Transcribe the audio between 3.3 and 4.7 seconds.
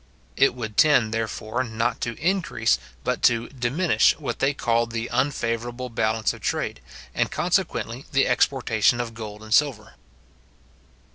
diminish, what they